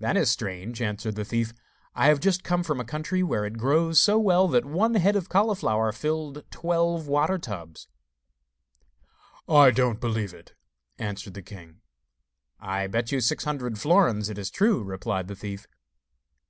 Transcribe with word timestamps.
'That 0.00 0.18
is 0.18 0.30
strange,' 0.30 0.82
answered 0.82 1.14
the 1.14 1.24
thief. 1.24 1.54
'I 1.94 2.08
have 2.08 2.20
just 2.20 2.44
come 2.44 2.62
from 2.62 2.78
a 2.78 2.84
country 2.84 3.22
where 3.22 3.46
it 3.46 3.56
grows 3.56 3.98
so 3.98 4.18
well 4.18 4.46
that 4.48 4.66
one 4.66 4.92
head 4.96 5.16
of 5.16 5.30
cauliflower 5.30 5.92
filled 5.92 6.44
twelve 6.50 7.06
water 7.08 7.38
tubs.' 7.38 7.88
'I 9.48 9.70
don't 9.70 9.98
believe 9.98 10.34
it,' 10.34 10.52
answered 10.98 11.32
the 11.32 11.40
king. 11.40 11.80
'I 12.60 12.88
bet 12.88 13.12
you 13.12 13.18
six 13.22 13.44
hundred 13.44 13.78
florins 13.78 14.28
it 14.28 14.36
is 14.36 14.50
true,' 14.50 14.82
replied 14.84 15.26
the 15.26 15.34
thief. 15.36 15.66